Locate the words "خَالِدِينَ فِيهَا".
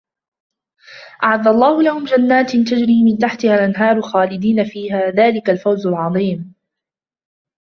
4.01-5.09